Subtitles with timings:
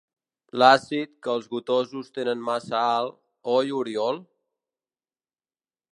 [0.61, 3.15] L'àcid que els gotosos tenen massa alt,
[3.59, 4.21] oi Oriol?